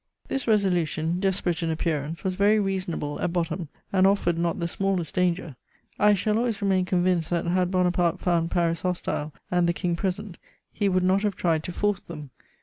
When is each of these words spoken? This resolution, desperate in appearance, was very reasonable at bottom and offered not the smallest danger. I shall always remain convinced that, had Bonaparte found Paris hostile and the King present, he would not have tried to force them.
This 0.29 0.47
resolution, 0.47 1.19
desperate 1.19 1.61
in 1.61 1.69
appearance, 1.69 2.23
was 2.23 2.33
very 2.33 2.59
reasonable 2.59 3.21
at 3.21 3.31
bottom 3.33 3.67
and 3.93 4.07
offered 4.07 4.35
not 4.35 4.59
the 4.59 4.67
smallest 4.67 5.13
danger. 5.13 5.55
I 5.99 6.15
shall 6.15 6.39
always 6.39 6.59
remain 6.59 6.85
convinced 6.85 7.29
that, 7.29 7.45
had 7.45 7.69
Bonaparte 7.69 8.19
found 8.19 8.49
Paris 8.49 8.81
hostile 8.81 9.31
and 9.51 9.69
the 9.69 9.73
King 9.73 9.95
present, 9.95 10.39
he 10.73 10.89
would 10.89 11.03
not 11.03 11.21
have 11.21 11.35
tried 11.35 11.61
to 11.65 11.71
force 11.71 12.01
them. 12.01 12.31